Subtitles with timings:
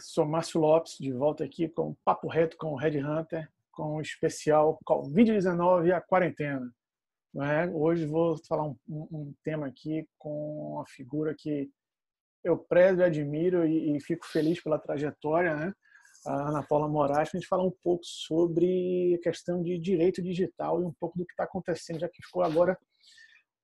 [0.00, 4.00] sou Márcio Lopes, de volta aqui com Papo Reto com o Red Hunter, com o
[4.00, 6.72] especial Covid-19 e a quarentena.
[7.36, 7.66] É?
[7.68, 11.70] Hoje vou falar um, um, tema aqui com uma figura que
[12.42, 15.72] eu prezo e admiro e, e fico feliz pela trajetória, né?
[16.26, 20.22] a Ana Paula Moraes, para a gente falar um pouco sobre a questão de direito
[20.22, 22.76] digital e um pouco do que está acontecendo, já que ficou agora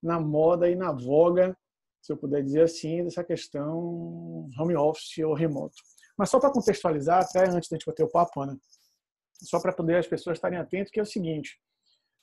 [0.02, 1.56] na moda e na voga,
[2.00, 5.74] se eu puder dizer assim, dessa questão home office ou remoto.
[6.16, 8.56] Mas só para contextualizar, até antes da gente bater o papo, né?
[9.42, 11.58] só para poder as pessoas estarem atentas, que é o seguinte,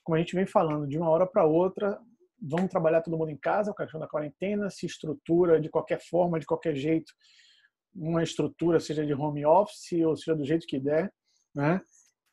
[0.03, 1.99] como a gente vem falando, de uma hora para outra,
[2.41, 6.39] vamos trabalhar todo mundo em casa, a questão da quarentena, se estrutura de qualquer forma,
[6.39, 7.11] de qualquer jeito,
[7.93, 11.13] uma estrutura, seja de home office ou seja do jeito que der,
[11.53, 11.81] né?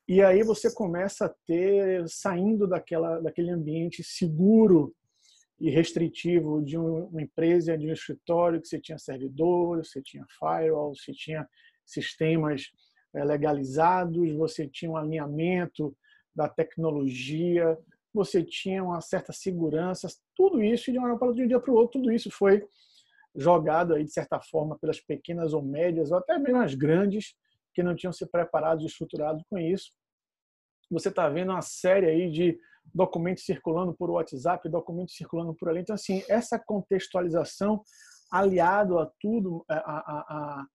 [0.07, 4.95] E aí você começa a ter, saindo daquela, daquele ambiente seguro
[5.61, 10.95] e restritivo de uma empresa, de um escritório que você tinha servidores, você tinha firewall,
[10.95, 11.49] você tinha
[11.85, 12.71] sistemas
[13.15, 15.97] eh, legalizados, você tinha um alinhamento
[16.35, 17.77] da tecnologia,
[18.15, 21.75] você tinha uma certa segurança, tudo isso de uma para de um dia para o
[21.75, 22.65] outro, tudo isso foi
[23.35, 27.35] jogado aí de certa forma pelas pequenas ou médias ou até mesmo as grandes
[27.75, 29.93] que não tinham se preparado e estruturado com isso.
[30.91, 32.59] Você está vendo uma série aí de
[32.95, 35.81] documentos circulando por WhatsApp, documentos circulando por ali.
[35.81, 37.83] Então, assim, essa contextualização
[38.31, 40.01] aliado a tudo, a, a,
[40.61, 40.67] a,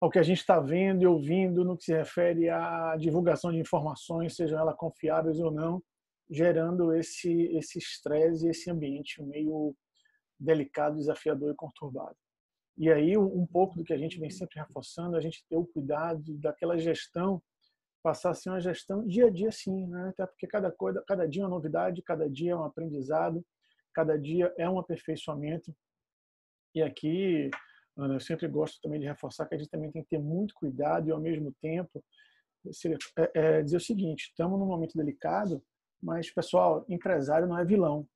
[0.00, 3.58] ao que a gente está vendo e ouvindo no que se refere à divulgação de
[3.58, 5.82] informações, sejam elas confiáveis ou não,
[6.30, 9.74] gerando esse esse estresse, esse ambiente meio
[10.38, 12.16] delicado, desafiador e conturbado.
[12.76, 15.66] E aí um pouco do que a gente vem sempre reforçando, a gente ter o
[15.66, 17.42] cuidado daquela gestão
[18.06, 20.10] passar a ser uma gestão dia a dia sim, né?
[20.10, 23.44] Até porque cada coisa, cada dia é uma novidade, cada dia é um aprendizado,
[23.92, 25.74] cada dia é um aperfeiçoamento.
[26.72, 27.50] E aqui
[27.96, 30.54] Ana, eu sempre gosto também de reforçar que a gente também tem que ter muito
[30.54, 32.00] cuidado e ao mesmo tempo
[33.16, 35.60] é, é, dizer o seguinte: estamos num momento delicado,
[36.00, 38.06] mas pessoal, empresário não é vilão.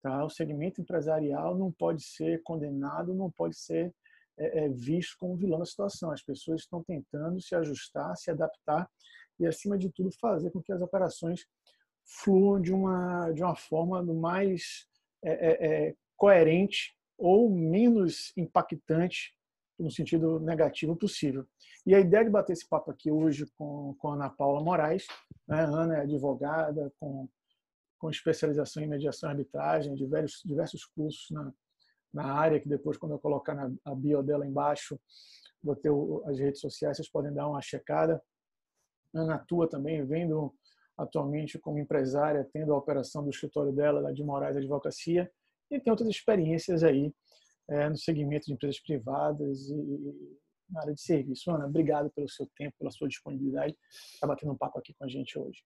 [0.00, 0.24] Tá?
[0.24, 3.92] O segmento empresarial não pode ser condenado, não pode ser
[4.38, 6.10] é, é, visto como vilão da situação.
[6.10, 8.88] As pessoas estão tentando se ajustar, se adaptar
[9.38, 11.46] e, acima de tudo, fazer com que as operações
[12.04, 14.86] fluam de uma, de uma forma mais
[15.22, 19.34] é, é, é coerente ou menos impactante
[19.78, 21.46] no sentido negativo possível.
[21.86, 25.06] E a ideia de bater esse papo aqui hoje com, com a Ana Paula Moraes,
[25.46, 25.62] né?
[25.64, 27.28] Ana é advogada com,
[27.98, 31.52] com especialização em mediação e arbitragem, diversos, diversos cursos na,
[32.12, 34.98] na área, que depois, quando eu colocar na a bio dela embaixo,
[35.62, 38.22] vou ter o, as redes sociais, vocês podem dar uma checada.
[39.14, 40.54] Ana atua também, vendo
[40.96, 45.30] atualmente como empresária, tendo a operação do escritório dela, de Moraes Advocacia,
[45.70, 47.12] e tem outras experiências aí
[47.68, 50.38] é, no segmento de empresas privadas e
[50.70, 51.50] na área de serviço.
[51.50, 53.76] Ana, obrigado pelo seu tempo, pela sua disponibilidade,
[54.14, 55.62] estar batendo um papo aqui com a gente hoje.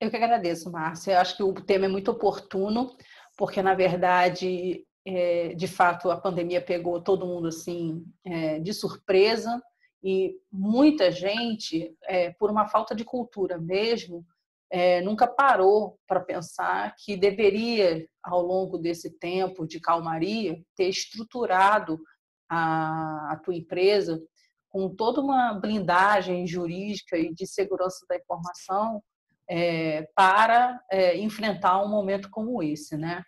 [0.00, 1.12] Eu que agradeço, Márcia.
[1.12, 2.96] Eu acho que o tema é muito oportuno,
[3.36, 9.62] porque, na verdade, é, de fato, a pandemia pegou todo mundo assim é, de surpresa
[10.02, 14.24] e muita gente, é, por uma falta de cultura mesmo,
[14.70, 22.00] é, nunca parou para pensar que deveria, ao longo desse tempo de calmaria, ter estruturado
[22.48, 24.22] a, a tua empresa
[24.68, 29.02] com toda uma blindagem jurídica e de segurança da informação
[29.48, 33.24] é, para é, enfrentar um momento como esse, né?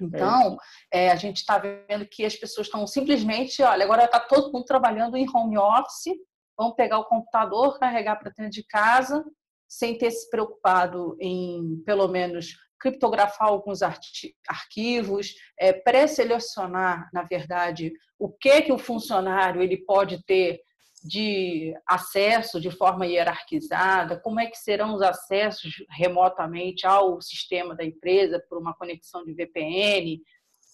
[0.00, 0.56] Então,
[0.92, 4.64] é, a gente está vendo que as pessoas estão simplesmente, olha, agora está todo mundo
[4.64, 6.14] trabalhando em home office,
[6.56, 9.24] vamos pegar o computador, carregar para dentro de casa
[9.68, 18.30] sem ter se preocupado em, pelo menos, criptografar alguns arquivos, é, pré-selecionar, na verdade, o
[18.30, 20.60] que que o funcionário ele pode ter
[21.04, 27.84] de acesso de forma hierarquizada, como é que serão os acessos remotamente ao sistema da
[27.84, 30.18] empresa por uma conexão de VPN,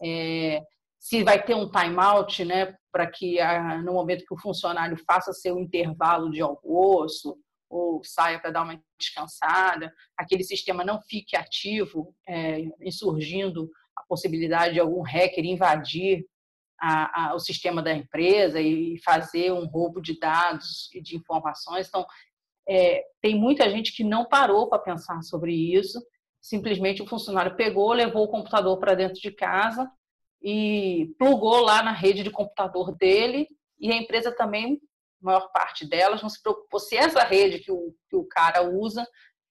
[0.03, 0.63] é,
[1.01, 3.39] se vai ter um timeout, né, para que
[3.83, 7.37] no momento que o funcionário faça seu intervalo de almoço,
[7.69, 14.75] ou saia para dar uma descansada, aquele sistema não fique ativo, é, insurgindo a possibilidade
[14.75, 16.25] de algum hacker invadir
[16.81, 21.89] a, a, o sistema da empresa e fazer um roubo de dados e de informações.
[21.89, 22.07] Então,
[22.69, 26.01] é, tem muita gente que não parou para pensar sobre isso.
[26.41, 29.91] Simplesmente o funcionário pegou, levou o computador para dentro de casa
[30.43, 33.47] e plugou lá na rede de computador dele
[33.79, 34.81] e a empresa também
[35.21, 39.07] maior parte delas, não se preocupou se essa rede que o, que o cara usa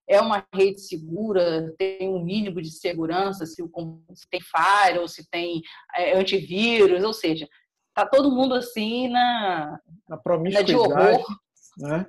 [0.10, 3.70] é uma rede segura, tem um mínimo de segurança, se, o,
[4.16, 5.62] se tem firewall, se tem
[5.96, 7.48] é, antivírus, ou seja,
[7.94, 9.80] tá todo mundo assim na,
[10.10, 11.24] na de horror.
[11.78, 12.08] Né?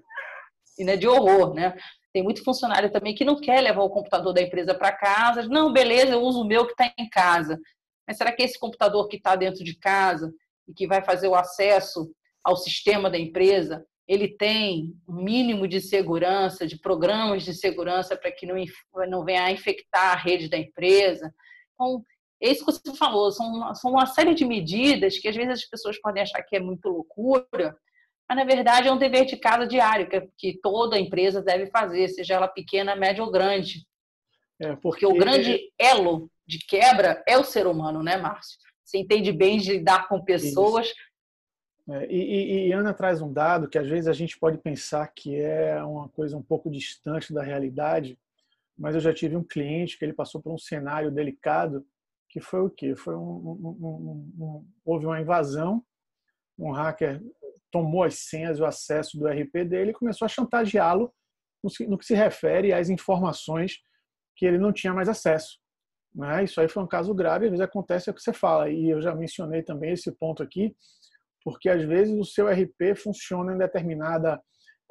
[0.79, 1.77] E na de horror, né?
[2.11, 5.43] Tem muito funcionário também que não quer levar o computador da empresa para casa.
[5.43, 7.61] Não, beleza, eu uso o meu que está em casa.
[8.09, 10.33] Mas será que esse computador que está dentro de casa
[10.67, 12.11] e que vai fazer o acesso
[12.43, 18.33] ao sistema da empresa, ele tem um mínimo de segurança, de programas de segurança para
[18.33, 18.57] que não,
[19.09, 21.33] não venha a infectar a rede da empresa?
[21.73, 22.05] Então,
[22.43, 25.65] é isso que você falou, são, são uma série de medidas que às vezes as
[25.65, 27.77] pessoas podem achar que é muito loucura,
[28.29, 32.09] mas na verdade é um dever de casa diário que, que toda empresa deve fazer,
[32.09, 33.87] seja ela pequena, média ou grande.
[34.61, 34.81] É porque...
[34.83, 38.59] porque o grande elo de quebra é o ser humano, né, Márcio?
[38.85, 40.89] Você entende bem de lidar com pessoas.
[40.89, 40.93] É,
[42.09, 45.35] e, e, e, Ana traz um dado que às vezes a gente pode pensar que
[45.35, 48.19] é uma coisa um pouco distante da realidade,
[48.79, 51.85] mas eu já tive um cliente que ele passou por um cenário delicado
[52.29, 52.95] que foi o quê?
[52.95, 55.85] Foi um, um, um, houve uma invasão,
[56.57, 57.21] um hacker
[57.71, 61.13] tomou as senhas e o acesso do RP dele e começou a chantageá-lo
[61.63, 63.79] no que se refere às informações
[64.37, 65.59] que ele não tinha mais acesso.
[66.15, 66.45] Né?
[66.45, 69.01] Isso aí foi um caso grave, às vezes acontece o que você fala, e eu
[69.01, 70.75] já mencionei também esse ponto aqui,
[71.45, 74.41] porque às vezes o seu RP funciona em determinada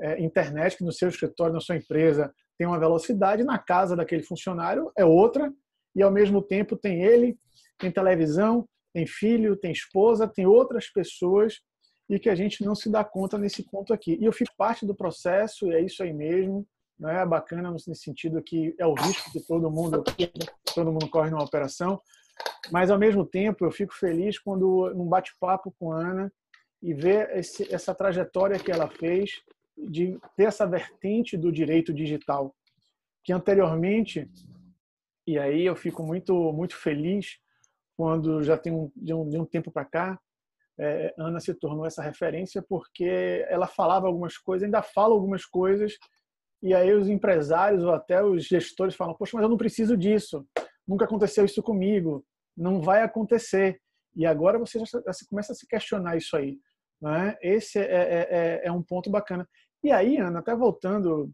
[0.01, 4.23] é, internet, que no seu escritório, na sua empresa, tem uma velocidade, na casa daquele
[4.23, 5.51] funcionário é outra,
[5.95, 7.37] e ao mesmo tempo tem ele,
[7.77, 11.59] tem televisão, tem filho, tem esposa, tem outras pessoas
[12.09, 14.17] e que a gente não se dá conta nesse ponto aqui.
[14.19, 16.65] E eu fico parte do processo, e é isso aí mesmo,
[16.99, 17.25] né?
[17.25, 20.03] Bacana nesse sentido que é o risco que todo mundo
[20.73, 22.01] todo mundo corre numa operação,
[22.71, 26.33] mas ao mesmo tempo eu fico feliz quando num bate-papo com a Ana
[26.81, 29.41] e ver esse, essa trajetória que ela fez
[29.77, 32.55] de ter essa vertente do direito digital,
[33.23, 34.29] que anteriormente
[35.25, 37.37] e aí eu fico muito muito feliz
[37.95, 40.19] quando já tem um, de, um, de um tempo para cá
[40.79, 45.97] é, Ana se tornou essa referência porque ela falava algumas coisas, ainda fala algumas coisas,
[46.63, 50.47] e aí os empresários ou até os gestores falam: Poxa, mas eu não preciso disso,
[50.87, 52.25] nunca aconteceu isso comigo,
[52.59, 53.79] não vai acontecer.
[54.15, 54.85] E agora você já
[55.29, 56.59] começa a se questionar isso aí.
[57.01, 57.37] Né?
[57.41, 59.47] Esse é, é, é, é um ponto bacana.
[59.81, 61.31] E aí, Ana, até voltando,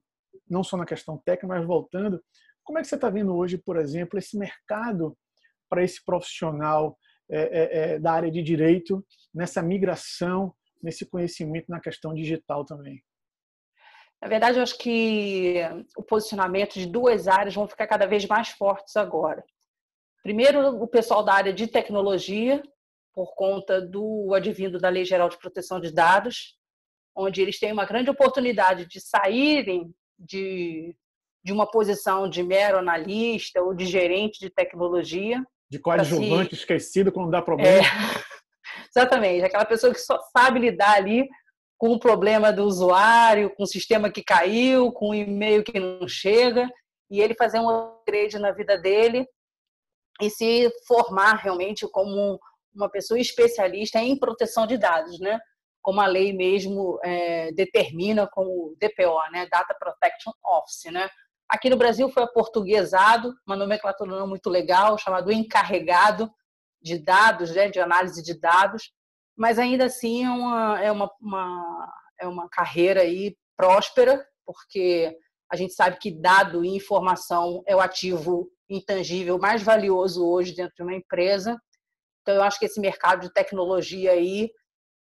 [0.48, 2.24] não só na questão técnica, mas voltando,
[2.64, 5.18] como é que você está vendo hoje, por exemplo, esse mercado
[5.68, 6.98] para esse profissional
[7.30, 13.04] é, é, é, da área de direito nessa migração, nesse conhecimento na questão digital também?
[14.22, 15.56] Na verdade, eu acho que
[15.98, 19.44] o posicionamento de duas áreas vão ficar cada vez mais fortes agora.
[20.26, 22.64] Primeiro, o pessoal da área de tecnologia,
[23.14, 26.58] por conta do advindo da Lei Geral de Proteção de Dados,
[27.16, 30.98] onde eles têm uma grande oportunidade de saírem de,
[31.44, 36.62] de uma posição de mero analista ou de gerente de tecnologia de coadjuvante se...
[36.62, 37.78] esquecido quando dá problema.
[37.78, 37.82] É,
[38.90, 41.30] exatamente, aquela pessoa que só sabe lidar ali
[41.78, 46.08] com o problema do usuário, com o sistema que caiu, com o e-mail que não
[46.08, 46.68] chega,
[47.12, 49.28] e ele fazer um upgrade na vida dele
[50.22, 52.40] e se formar realmente como
[52.74, 55.40] uma pessoa especialista em proteção de dados, né?
[55.82, 59.48] Como a lei mesmo é, determina como DPO, né?
[59.50, 61.10] Data Protection Office, né?
[61.48, 66.30] Aqui no Brasil foi aportuguesado, uma nomenclatura não muito legal, chamado encarregado
[66.82, 68.92] de dados, né, de análise de dados,
[69.38, 75.16] mas ainda assim é uma, é uma, uma, é uma carreira aí próspera, porque
[75.52, 80.76] a gente sabe que dado e informação é o ativo intangível mais valioso hoje dentro
[80.76, 81.60] de uma empresa.
[82.22, 84.52] Então, eu acho que esse mercado de tecnologia aí,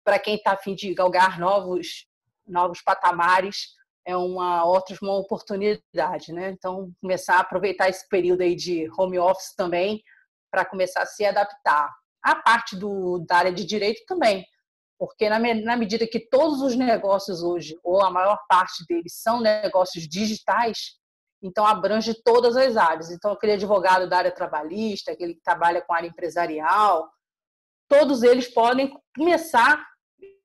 [0.05, 2.07] para quem está a fim de galgar novos,
[2.47, 3.75] novos patamares,
[4.07, 6.51] é uma ótima oportunidade, né?
[6.51, 10.03] Então, começar a aproveitar esse período aí de home office também
[10.51, 11.93] para começar a se adaptar.
[12.23, 14.45] A parte do, da área de direito também,
[14.99, 19.41] porque na, na medida que todos os negócios hoje, ou a maior parte deles, são
[19.41, 20.97] negócios digitais,
[21.43, 23.11] então abrange todas as áreas.
[23.11, 27.11] Então, aquele advogado da área trabalhista, aquele que trabalha com a área empresarial,
[27.89, 29.87] todos eles podem começar,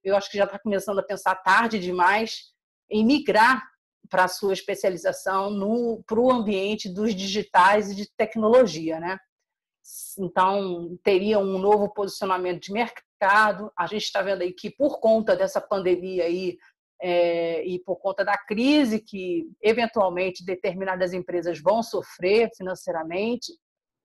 [0.04, 2.52] eu acho que já está começando a pensar tarde demais,
[2.90, 3.64] em migrar
[4.10, 5.58] para a sua especialização
[6.06, 9.18] para o ambiente dos digitais e de tecnologia, né?
[10.20, 13.72] Então, teria um novo posicionamento de mercado.
[13.78, 16.58] A gente está vendo aí que, por conta dessa pandemia aí,
[17.02, 23.52] é, e por conta da crise que, eventualmente, determinadas empresas vão sofrer financeiramente,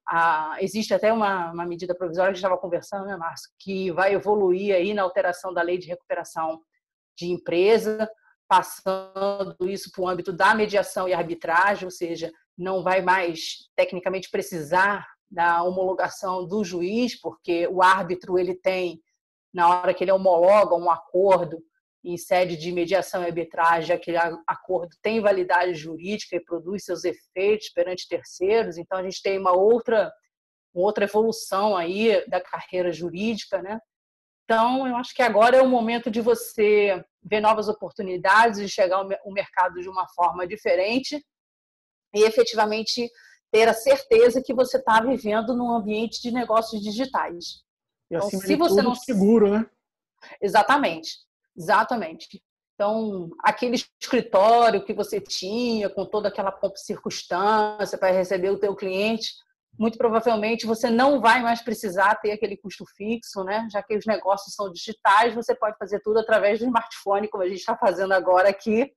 [0.08, 4.74] a, existe até uma, uma medida provisória que estava conversando, né, Márcio, que vai evoluir
[4.74, 6.62] aí na alteração da lei de recuperação
[7.18, 8.08] de empresa,
[8.48, 14.30] passando isso para o âmbito da mediação e arbitragem, ou seja, não vai mais tecnicamente
[14.30, 19.02] precisar da homologação do juiz, porque o árbitro ele tem
[19.52, 21.58] na hora que ele homologa um acordo
[22.06, 27.68] em sede de mediação e arbitragem, aquele acordo tem validade jurídica e produz seus efeitos
[27.70, 28.78] perante terceiros.
[28.78, 30.12] Então, a gente tem uma outra,
[30.72, 33.80] uma outra evolução aí da carreira jurídica, né?
[34.44, 38.98] Então, eu acho que agora é o momento de você ver novas oportunidades e chegar
[38.98, 41.20] ao mercado de uma forma diferente
[42.14, 43.10] e efetivamente
[43.50, 47.64] ter a certeza que você está vivendo num ambiente de negócios digitais.
[48.08, 49.66] E então, se você não seguro, né?
[50.40, 51.25] Exatamente.
[51.56, 52.42] Exatamente.
[52.74, 59.30] Então, aquele escritório que você tinha, com toda aquela circunstância para receber o teu cliente,
[59.78, 63.66] muito provavelmente você não vai mais precisar ter aquele custo fixo, né?
[63.70, 67.48] Já que os negócios são digitais, você pode fazer tudo através do smartphone, como a
[67.48, 68.92] gente está fazendo agora aqui,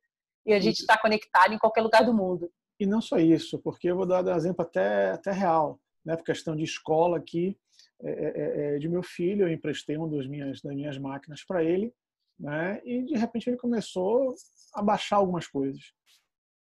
[0.46, 2.52] e a gente está conectado em qualquer lugar do mundo.
[2.80, 6.18] E não só isso, porque eu vou dar um exemplo até, até real, né?
[6.18, 7.58] Por questão de escola aqui,
[8.02, 11.64] é, é, é, de meu filho, eu emprestei uma das minhas, das minhas máquinas para
[11.64, 11.94] ele,
[12.40, 12.82] né?
[12.86, 14.34] E de repente ele começou
[14.74, 15.82] a baixar algumas coisas.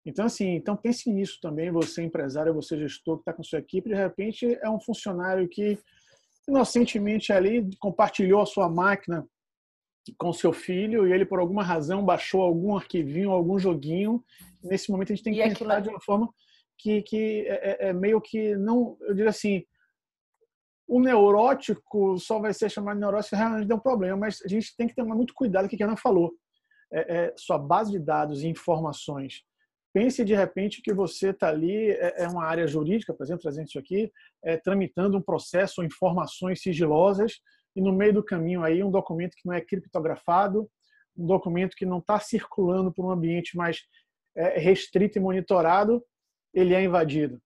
[0.05, 3.91] Então assim, então pense nisso também, você empresário, você gestor que está com sua equipe,
[3.91, 5.79] de repente é um funcionário que
[6.49, 9.27] inocentemente ali compartilhou a sua máquina
[10.17, 14.25] com seu filho e ele por alguma razão baixou algum arquivinho, algum joguinho.
[14.63, 15.83] Nesse momento a gente tem que e pensar aquilo...
[15.83, 16.33] de uma forma
[16.79, 19.65] que, que é, é, é meio que não, eu diria assim,
[20.87, 24.49] o neurótico só vai ser chamado de neurótico se realmente der um problema, mas a
[24.49, 26.33] gente tem que ter muito cuidado com o que a Ana falou.
[26.93, 29.43] É, é, sua base de dados e informações.
[29.93, 33.67] Pense de repente que você está ali, é, é, uma área jurídica, por exemplo, trazendo
[33.67, 34.13] isso aqui,
[34.45, 37.41] é, tramitando um processo ou informações sigilosas,
[37.75, 40.71] e no meio do caminho aí um documento que não é criptografado,
[41.17, 43.83] um documento que não está circulando por um ambiente mais
[44.37, 46.05] é, restrito e monitorado,
[46.55, 47.41] ele é invadido.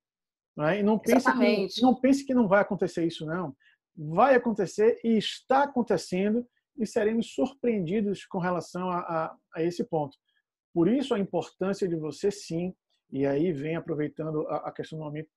[0.68, 0.80] É?
[0.80, 3.54] E não pense, que, não pense que não vai acontecer isso, não.
[3.96, 6.46] Vai acontecer e está acontecendo
[6.78, 10.16] e seremos surpreendidos com relação a, a, a esse ponto.
[10.72, 12.74] Por isso a importância de você sim,
[13.10, 15.28] e aí vem aproveitando a, a questão do momento,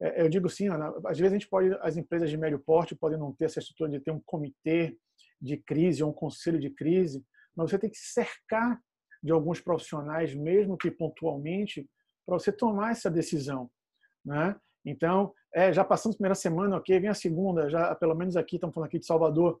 [0.00, 2.94] é, eu digo sim, Ana, às vezes a gente pode, as empresas de médio porte
[2.94, 4.96] podem não ter essa estrutura de ter um comitê
[5.40, 7.24] de crise ou um conselho de crise,
[7.56, 8.80] mas você tem que cercar
[9.22, 11.88] de alguns profissionais, mesmo que pontualmente,
[12.26, 13.70] para você tomar essa decisão.
[14.24, 14.56] Né?
[14.84, 18.56] Então, é, já passamos a primeira semana, ok, vem a segunda, já pelo menos aqui,
[18.56, 19.60] estamos falando aqui de Salvador,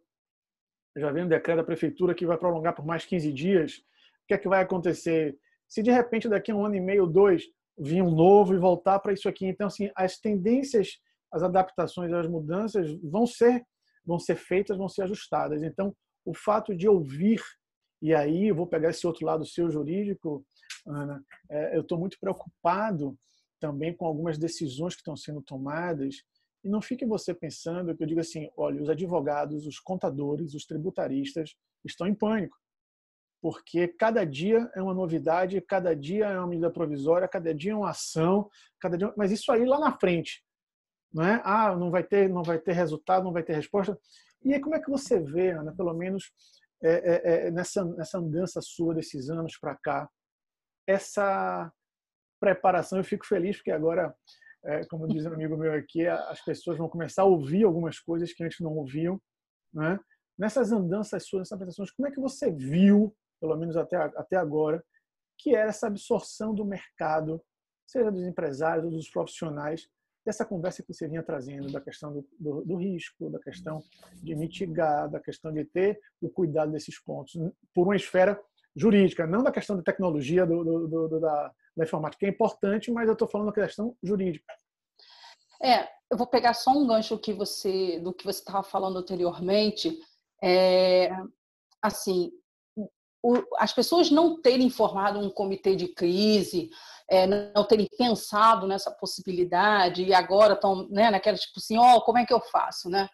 [0.96, 3.78] já vem um decreto da prefeitura que vai prolongar por mais 15 dias.
[3.78, 5.36] O que é que vai acontecer?
[5.68, 7.44] Se de repente daqui a um ano e meio, dois,
[7.76, 9.46] vir um novo e voltar para isso aqui.
[9.46, 11.00] Então, assim, as tendências,
[11.32, 13.64] as adaptações, as mudanças vão ser,
[14.04, 15.62] vão ser feitas, vão ser ajustadas.
[15.62, 15.94] Então,
[16.24, 17.42] o fato de ouvir,
[18.00, 20.44] e aí eu vou pegar esse outro lado seu jurídico,
[20.86, 23.18] Ana, é, eu estou muito preocupado
[23.60, 26.22] também com algumas decisões que estão sendo tomadas.
[26.62, 30.64] E não fique você pensando que eu digo assim, olha, os advogados, os contadores, os
[30.64, 32.56] tributaristas estão em pânico.
[33.40, 37.76] Porque cada dia é uma novidade, cada dia é uma medida provisória, cada dia é
[37.76, 38.48] uma ação,
[38.80, 40.42] cada dia, mas isso aí lá na frente,
[41.12, 41.42] não é?
[41.44, 43.98] Ah, não vai ter, não vai ter resultado, não vai ter resposta.
[44.42, 46.32] E aí como é que você vê, Ana, pelo menos
[46.82, 50.08] é, é, é, nessa nessa andança sua desses anos para cá,
[50.86, 51.70] essa
[52.40, 52.98] preparação.
[52.98, 54.14] Eu fico feliz porque agora,
[54.64, 58.32] é, como diz um amigo meu aqui, as pessoas vão começar a ouvir algumas coisas
[58.32, 59.20] que antes não ouviam.
[59.72, 59.98] Né?
[60.38, 64.82] Nessas andanças suas, nessas apresentações, como é que você viu, pelo menos até, até agora,
[65.38, 67.42] que era essa absorção do mercado,
[67.86, 69.88] seja dos empresários ou dos profissionais,
[70.24, 73.82] dessa conversa que você vinha trazendo, da questão do, do, do, risco, da questão
[74.14, 77.34] de mitigar, da questão de ter o cuidado desses pontos,
[77.74, 78.40] por uma esfera
[78.74, 83.28] jurídica, não da questão da tecnologia, do, da, da informática, é importante, mas eu estou
[83.28, 84.52] falando da questão jurídica.
[85.62, 89.98] É, eu vou pegar só um gancho que você, do que você estava falando anteriormente.
[90.42, 91.10] É,
[91.82, 92.30] assim,
[93.22, 96.70] o, as pessoas não terem formado um comitê de crise,
[97.08, 102.02] é, não terem pensado nessa possibilidade e agora estão né, naquela tipo assim, ó, oh,
[102.02, 103.08] como é que eu faço, né?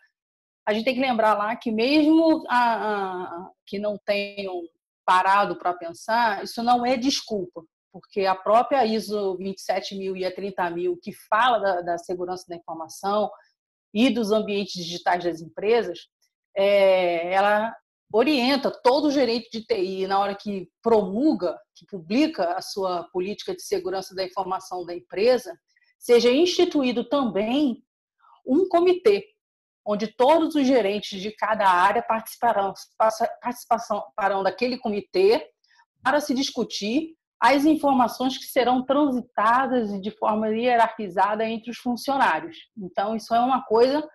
[0.66, 4.62] A gente tem que lembrar lá que mesmo a, a, que não tenham
[5.04, 10.96] parado para pensar, isso não é desculpa porque a própria ISO 27000 e a 30000,
[11.02, 13.30] que fala da, da, segurança da informação
[13.92, 15.98] e dos ambientes digitais das empresas,
[16.56, 17.74] é, ela
[18.12, 23.62] orienta todo gerente de TI na hora que promulga, que publica a sua política de
[23.62, 25.56] segurança da informação da empresa,
[25.98, 27.82] seja instituído também
[28.46, 29.26] um comitê
[29.84, 32.74] onde todos os gerentes de cada área participarão,
[33.40, 35.48] participarão daquele comitê
[36.02, 42.68] para se discutir as informações que serão transitadas de forma hierarquizada entre os funcionários.
[42.76, 44.06] Então, isso é uma coisa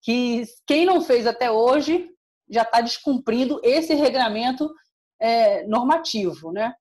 [0.00, 2.08] que quem não fez até hoje
[2.48, 4.72] já está descumprindo esse regramento
[5.20, 6.74] é, normativo, né?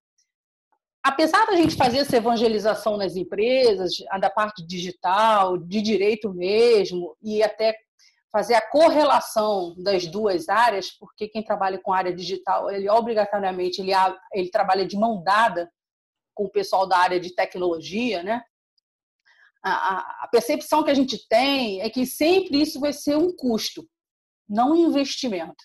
[1.04, 7.42] Apesar da gente fazer essa evangelização nas empresas, da parte digital, de direito mesmo, e
[7.42, 7.76] até
[8.32, 13.92] fazer a correlação das duas áreas, porque quem trabalha com área digital, ele obrigatoriamente ele,
[14.32, 15.70] ele trabalha de mão dada
[16.34, 18.44] com o pessoal da área de tecnologia, né?
[19.64, 23.88] A, a percepção que a gente tem é que sempre isso vai ser um custo,
[24.50, 25.64] não um investimento.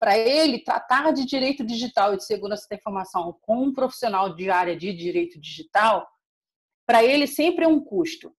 [0.00, 4.50] Para ele tratar de direito digital e de segurança da informação com um profissional de
[4.50, 6.06] área de direito digital,
[6.86, 8.34] para ele sempre é um custo.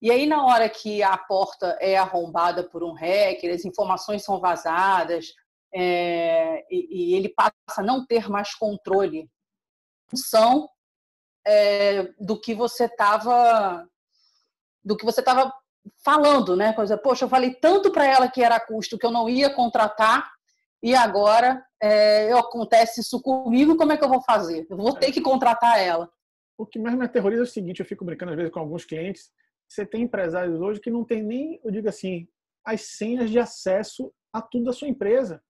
[0.00, 4.38] E aí, na hora que a porta é arrombada por um hacker, as informações são
[4.38, 5.32] vazadas,
[5.74, 9.28] é, e, e, ele passa a não ter mais controle
[10.08, 10.68] função
[11.46, 13.86] é, do que você estava
[14.84, 15.52] do que você estava
[16.04, 16.72] falando, né?
[16.72, 20.30] Coisa, poxa, eu falei tanto para ela que era custo que eu não ia contratar
[20.82, 24.66] e agora é, acontece isso comigo, como é que eu vou fazer?
[24.70, 26.08] Eu vou ter que contratar ela.
[26.56, 28.84] O que mais me aterroriza é o seguinte, eu fico brincando às vezes com alguns
[28.84, 29.30] clientes,
[29.68, 32.28] você tem empresários hoje que não tem nem, eu digo assim,
[32.64, 35.42] as senhas de acesso a tudo da sua empresa.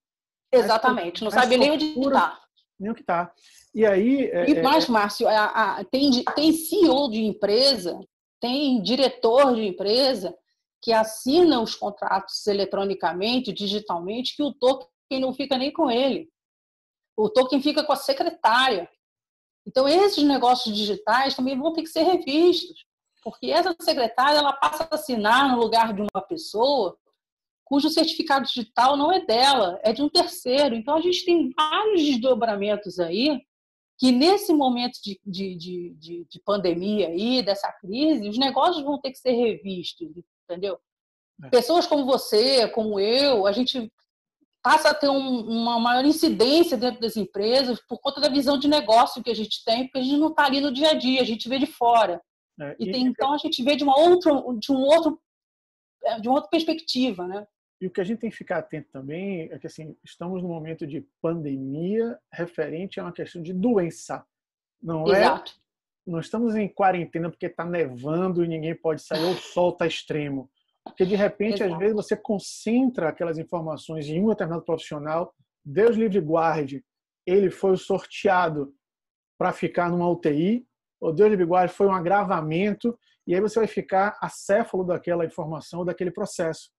[0.50, 2.40] Exatamente, não sabe nem onde está.
[2.78, 3.33] Nem o que está.
[3.75, 4.26] E aí.
[4.30, 5.45] É, e mais, é, Márcio, a,
[5.78, 7.99] a, tem, tem CEO de empresa,
[8.40, 10.35] tem diretor de empresa
[10.83, 16.28] que assina os contratos eletronicamente, digitalmente, que o token não fica nem com ele.
[17.16, 18.88] O token fica com a secretária.
[19.66, 22.85] Então, esses negócios digitais também vão ter que ser revistos,
[23.25, 26.97] porque essa secretária ela passa a assinar no lugar de uma pessoa
[27.66, 30.75] cujo certificado digital não é dela, é de um terceiro.
[30.75, 33.42] Então, a gente tem vários desdobramentos aí
[33.99, 39.10] que nesse momento de, de, de, de, pandemia aí, dessa crise, os negócios vão ter
[39.10, 40.08] que ser revistos,
[40.45, 40.78] entendeu?
[41.43, 41.49] É.
[41.49, 43.90] Pessoas como você, como eu, a gente
[44.62, 48.69] passa a ter um, uma maior incidência dentro das empresas por conta da visão de
[48.69, 51.21] negócio que a gente tem, porque a gente não está ali no dia a dia,
[51.21, 52.23] a gente vê de fora.
[52.60, 55.21] É, e, e tem, então a gente vê de uma outra, de um outro,
[56.04, 57.47] é, de uma outra perspectiva, né?
[57.80, 60.49] E o que a gente tem que ficar atento também é que assim, estamos num
[60.49, 64.25] momento de pandemia referente a uma questão de doença.
[64.82, 65.52] Não é Exato.
[65.52, 66.10] é?
[66.10, 69.86] Não estamos em quarentena porque está nevando e ninguém pode sair ou o sol está
[69.86, 70.50] extremo.
[70.84, 71.73] Porque de repente, Exato.
[71.73, 75.34] às vezes, você concentra aquelas informações em um determinado profissional,
[75.65, 76.84] Deus livre guarde,
[77.26, 78.73] ele foi sorteado
[79.36, 80.65] para ficar numa UTI,
[81.00, 85.84] ou Deus livre guarde, foi um agravamento, e aí você vai ficar acéfalo daquela informação,
[85.84, 86.71] daquele processo.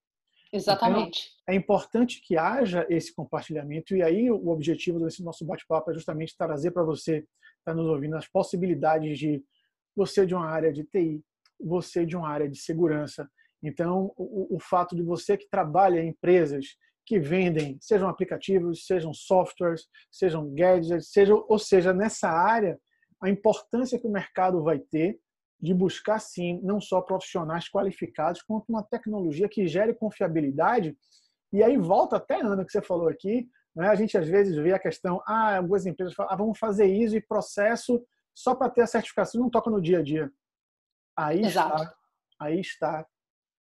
[0.51, 1.29] Exatamente.
[1.43, 5.93] Então, é importante que haja esse compartilhamento e aí o objetivo desse nosso bate-papo é
[5.93, 7.25] justamente trazer para você,
[7.59, 9.43] está nos ouvindo, as possibilidades de
[9.95, 11.21] você de uma área de TI,
[11.59, 13.29] você de uma área de segurança.
[13.63, 19.13] Então, o, o fato de você que trabalha em empresas que vendem, sejam aplicativos, sejam
[19.13, 22.77] softwares, sejam gadgets, seja, ou seja, nessa área,
[23.21, 25.17] a importância que o mercado vai ter
[25.59, 30.95] de buscar, sim, não só profissionais qualificados, quanto uma tecnologia que gere confiabilidade.
[31.51, 33.87] E aí volta até, Ana, que você falou aqui, né?
[33.87, 37.15] a gente às vezes vê a questão, ah, algumas empresas falam, ah, vamos fazer isso
[37.15, 38.03] e processo
[38.35, 40.31] só para ter a certificação, não toca no dia a dia.
[41.17, 41.81] Aí Exato.
[41.81, 41.95] está,
[42.39, 43.07] aí está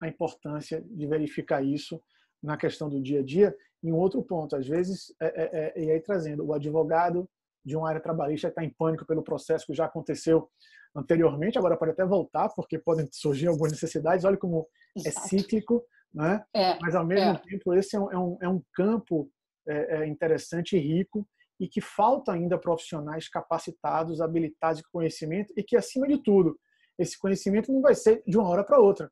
[0.02, 2.02] a importância de verificar isso
[2.44, 3.56] na questão do dia a dia.
[3.82, 7.30] Em outro ponto, às vezes, é, é, é, e aí trazendo, o advogado
[7.66, 10.50] de uma área trabalhista está em pânico pelo processo que já aconteceu
[10.96, 14.24] anteriormente, agora pode até voltar, porque podem surgir algumas necessidades.
[14.24, 15.26] Olha como é Exato.
[15.26, 16.44] é cíclico, né?
[16.54, 17.38] É, mas ao mesmo é.
[17.38, 19.30] tempo esse é um, é um, é campo
[19.68, 21.28] é, é, interessante e rico
[21.60, 26.58] e que falta ainda profissionais capacitados, habilitados com conhecimento e que acima de tudo
[26.98, 29.12] esse conhecimento não vai ser de uma hora para outra.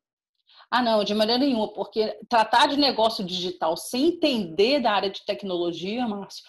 [0.70, 5.24] Ah, não, de maneira nenhuma, porque tratar de negócio digital sem entender da área de
[5.24, 6.44] tecnologia, Márcio,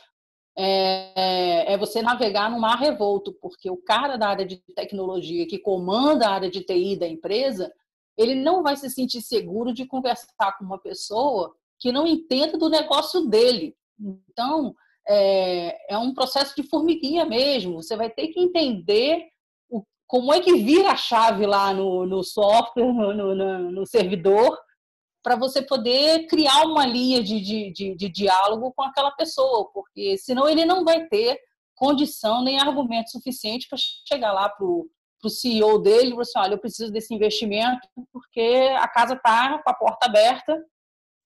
[0.58, 5.60] é, é, você navegar no mar revolto, porque o cara da área de tecnologia que
[5.60, 7.72] comanda a área de TI da empresa,
[8.18, 12.70] ele não vai se sentir seguro de conversar com uma pessoa que não entenda do
[12.70, 13.76] negócio dele.
[14.00, 14.74] Então,
[15.08, 17.84] é, é um processo de formiguinha mesmo.
[17.84, 19.28] Você vai ter que entender
[19.70, 24.58] o, como é que vira a chave lá no, no software, no, no, no servidor,
[25.26, 30.20] para você poder criar uma linha de, de, de, de, diálogo com aquela pessoa, porque
[30.20, 31.40] senão ele não vai ter
[31.74, 34.88] condição nem argumento suficiente para chegar lá para o
[35.28, 39.70] CEO dele e falar assim, olha, eu preciso desse investimento porque a casa está com
[39.72, 40.64] a porta aberta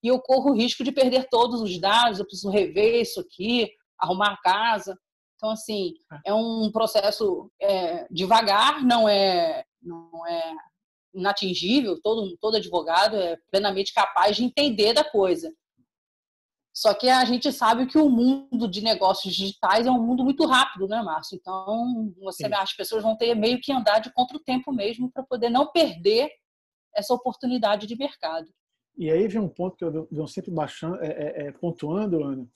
[0.01, 3.69] e eu corro o risco de perder todos os dados, eu preciso rever isso aqui,
[3.99, 4.97] arrumar a casa.
[5.35, 5.91] Então, assim,
[6.25, 10.55] é, é um processo é, devagar, não é, não é
[11.19, 15.53] inatingível, todo, todo advogado é plenamente capaz de entender da coisa.
[16.73, 20.45] Só que a gente sabe que o mundo de negócios digitais é um mundo muito
[20.45, 21.35] rápido, né, Márcio?
[21.35, 25.23] Então, você, as pessoas vão ter meio que andar de contra o tempo mesmo para
[25.23, 26.29] poder não perder
[26.95, 28.47] essa oportunidade de mercado.
[28.97, 32.47] E aí vem um ponto que eu venho sempre baixando, é, é, é, pontuando, Ana,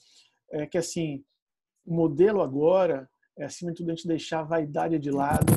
[0.52, 1.23] é que assim,
[1.86, 5.54] o modelo agora é, acima de tudo, a gente deixar a vaidade de lado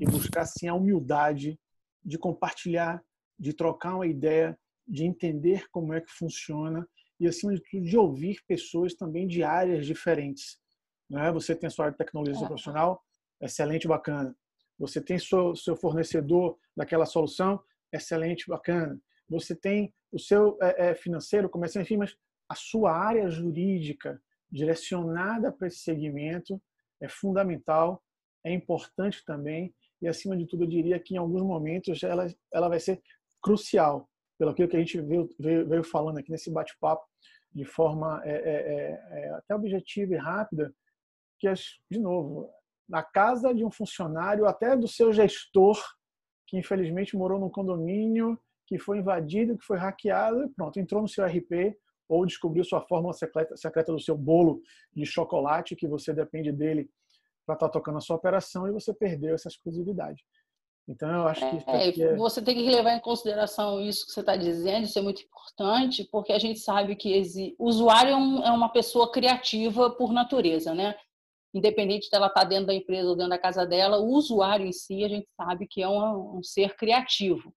[0.00, 1.58] e buscar, assim, a humildade
[2.04, 3.02] de compartilhar,
[3.38, 6.86] de trocar uma ideia, de entender como é que funciona
[7.18, 10.58] e, acima de tudo, de ouvir pessoas também de áreas diferentes.
[11.08, 11.30] Né?
[11.32, 12.46] Você tem a sua área de tecnologia é.
[12.46, 13.02] profissional,
[13.40, 14.34] excelente, bacana.
[14.78, 18.98] Você tem seu, seu fornecedor daquela solução, excelente, bacana.
[19.28, 22.16] Você tem o seu é, é, financeiro, comercial, enfim, mas
[22.48, 26.60] a sua área jurídica direcionada para esse segmento
[27.00, 28.02] é fundamental,
[28.44, 32.68] é importante também e acima de tudo eu diria que em alguns momentos ela ela
[32.68, 33.00] vai ser
[33.42, 34.08] crucial
[34.38, 37.04] pelo que a gente veio, veio, veio falando aqui nesse bate-papo
[37.52, 40.72] de forma é, é, é, é até objetiva e rápida
[41.38, 41.52] que
[41.90, 42.50] de novo
[42.88, 45.78] na casa de um funcionário até do seu gestor
[46.46, 51.08] que infelizmente morou num condomínio que foi invadido, que foi hackeado e pronto, entrou no
[51.08, 51.76] seu RP
[52.08, 54.60] ou descobriu sua fórmula secreta, secreta do seu bolo
[54.92, 56.90] de chocolate, que você depende dele
[57.46, 60.22] para estar tá tocando a sua operação e você perdeu essa exclusividade.
[60.88, 61.70] Então, eu acho que.
[61.70, 62.16] É, é...
[62.16, 66.04] Você tem que levar em consideração isso que você está dizendo, isso é muito importante,
[66.10, 67.54] porque a gente sabe que esse...
[67.58, 70.96] o usuário é, um, é, uma pessoa criativa por natureza, né?
[71.54, 74.72] Independente dela estar tá dentro da empresa ou dentro da casa dela, o usuário em
[74.72, 77.54] si, a gente sabe que é um, um ser criativo.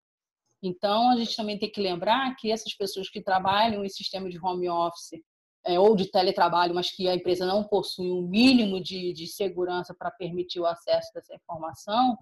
[0.62, 4.38] Então, a gente também tem que lembrar que essas pessoas que trabalham em sistema de
[4.38, 5.20] home office
[5.64, 9.94] é, ou de teletrabalho, mas que a empresa não possui um mínimo de, de segurança
[9.94, 12.18] para permitir o acesso dessa informação,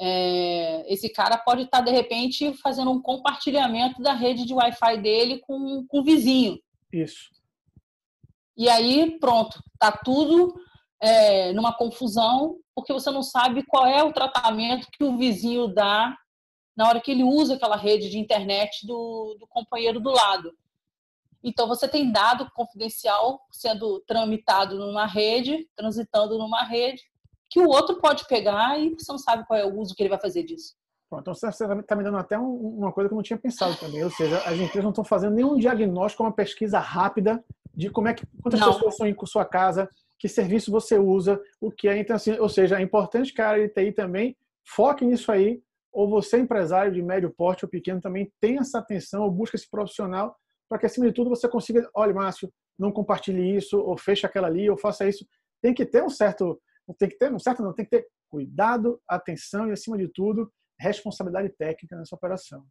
[0.00, 4.96] é, esse cara pode estar, tá, de repente, fazendo um compartilhamento da rede de Wi-Fi
[4.96, 6.58] dele com, com o vizinho.
[6.90, 7.28] Isso.
[8.56, 10.54] E aí, pronto, está tudo
[11.00, 16.16] é, numa confusão, porque você não sabe qual é o tratamento que o vizinho dá
[16.76, 20.52] na hora que ele usa aquela rede de internet do, do companheiro do lado.
[21.42, 27.02] Então, você tem dado confidencial sendo tramitado numa rede, transitando numa rede,
[27.48, 30.10] que o outro pode pegar e você não sabe qual é o uso que ele
[30.10, 30.74] vai fazer disso.
[31.12, 34.04] então, você está me dando até uma coisa que eu não tinha pensado também.
[34.04, 37.42] Ou seja, as empresas não estão fazendo nenhum diagnóstico, uma pesquisa rápida
[37.74, 38.72] de como é que, quantas não.
[38.72, 41.98] pessoas estão em sua casa, que serviço você usa, o que é.
[41.98, 45.62] Então, assim, ou seja, é importante que a área de TI também foque nisso aí
[45.92, 49.68] ou você, empresário de médio porte ou pequeno, também tem essa atenção ou busca esse
[49.68, 50.36] profissional
[50.70, 54.46] para que, acima de tudo, você consiga, olha, Márcio, não compartilhe isso, ou feche aquela
[54.46, 55.26] ali, ou faça isso.
[55.60, 56.62] Tem que ter um certo,
[56.96, 60.48] tem que ter um certo, não, tem que ter cuidado, atenção e, acima de tudo,
[60.78, 62.64] responsabilidade técnica nessa operação.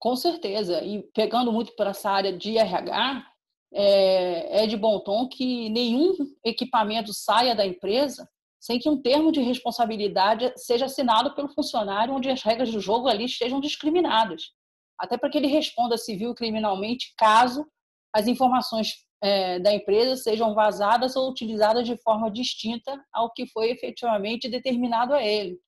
[0.00, 0.82] Com certeza.
[0.82, 3.26] E pegando muito para essa área de RH,
[3.74, 8.26] é, é de bom tom que nenhum equipamento saia da empresa
[8.58, 13.08] sem que um termo de responsabilidade seja assinado pelo funcionário onde as regras do jogo
[13.08, 14.52] ali estejam discriminadas.
[14.98, 17.66] Até para que ele responda civil criminalmente caso
[18.12, 23.70] as informações é, da empresa sejam vazadas ou utilizadas de forma distinta ao que foi
[23.70, 25.58] efetivamente determinado a ele.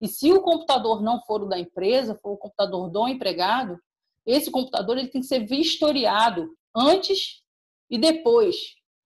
[0.00, 3.78] E se o computador não for o da empresa, for o computador do empregado,
[4.26, 7.42] esse computador ele tem que ser vistoriado antes
[7.90, 8.56] e depois,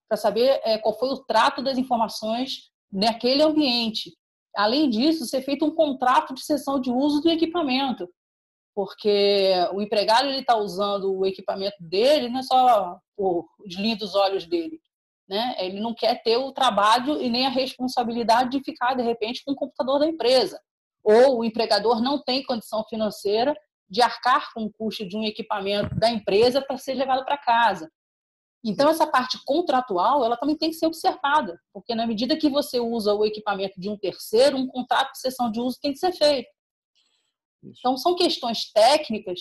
[0.08, 4.16] para saber é, qual foi o trato das informações naquele ambiente.
[4.56, 8.08] Além disso, ser feito um contrato de cessão de uso do equipamento,
[8.78, 14.46] porque o empregado ele está usando o equipamento dele, não é só os lindos olhos
[14.46, 14.80] dele,
[15.28, 15.56] né?
[15.58, 19.50] Ele não quer ter o trabalho e nem a responsabilidade de ficar de repente com
[19.50, 20.60] o computador da empresa,
[21.02, 23.52] ou o empregador não tem condição financeira
[23.90, 27.90] de arcar com o custo de um equipamento da empresa para ser levado para casa.
[28.64, 32.78] Então, essa parte contratual, ela também tem que ser observada, porque na medida que você
[32.78, 36.12] usa o equipamento de um terceiro, um contrato de cessão de uso tem que ser
[36.12, 36.57] feito.
[37.62, 39.40] Então, são questões técnicas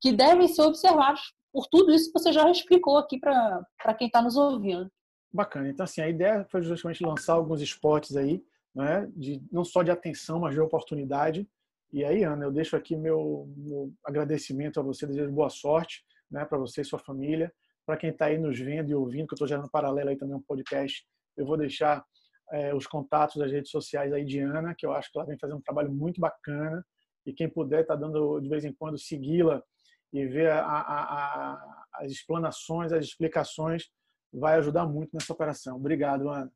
[0.00, 1.20] que devem ser observadas
[1.52, 4.90] por tudo isso que você já explicou aqui para quem está nos ouvindo.
[5.32, 5.68] Bacana.
[5.68, 8.42] Então, assim, a ideia foi justamente lançar alguns esportes aí,
[8.74, 11.48] né, de, não só de atenção, mas de oportunidade.
[11.92, 16.44] E aí, Ana, eu deixo aqui meu, meu agradecimento a você, desejo boa sorte né,
[16.44, 17.52] para você e sua família.
[17.86, 20.36] Para quem está aí nos vendo e ouvindo, que eu estou gerando paralelo aí também
[20.36, 22.04] um podcast, eu vou deixar
[22.52, 25.38] é, os contatos das redes sociais aí de Ana, que eu acho que ela vem
[25.38, 26.84] fazendo um trabalho muito bacana.
[27.28, 29.62] E quem puder tá dando de vez em quando segui-la
[30.10, 33.84] e ver a, a, a, as explanações, as explicações,
[34.32, 35.76] vai ajudar muito nessa operação.
[35.76, 36.50] Obrigado, Ana.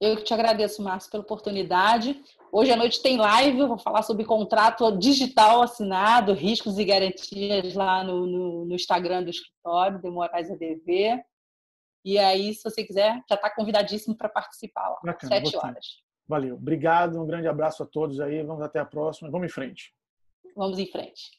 [0.00, 2.22] Eu que te agradeço, Márcio, pela oportunidade.
[2.52, 8.04] Hoje à noite tem live, vou falar sobre contrato digital assinado, riscos e garantias lá
[8.04, 11.20] no, no, no Instagram do escritório, Demorais ADV.
[12.04, 16.07] E aí, se você quiser, já está convidadíssimo para participar lá, Bacana, sete horas.
[16.28, 16.56] Valeu.
[16.56, 18.42] Obrigado, um grande abraço a todos aí.
[18.42, 19.30] Vamos até a próxima.
[19.30, 19.94] Vamos em frente.
[20.54, 21.37] Vamos em frente.